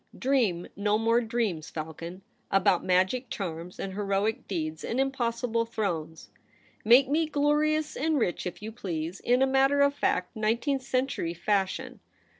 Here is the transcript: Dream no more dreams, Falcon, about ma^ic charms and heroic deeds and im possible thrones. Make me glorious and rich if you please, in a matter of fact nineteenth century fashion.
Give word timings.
Dream 0.17 0.65
no 0.75 0.97
more 0.97 1.21
dreams, 1.21 1.69
Falcon, 1.69 2.23
about 2.49 2.83
ma^ic 2.83 3.25
charms 3.29 3.79
and 3.79 3.93
heroic 3.93 4.47
deeds 4.47 4.83
and 4.83 4.99
im 4.99 5.11
possible 5.11 5.63
thrones. 5.63 6.31
Make 6.83 7.07
me 7.07 7.27
glorious 7.27 7.95
and 7.95 8.17
rich 8.17 8.47
if 8.47 8.63
you 8.63 8.71
please, 8.71 9.19
in 9.19 9.43
a 9.43 9.45
matter 9.45 9.81
of 9.81 9.93
fact 9.93 10.35
nineteenth 10.35 10.81
century 10.81 11.35
fashion. 11.35 11.99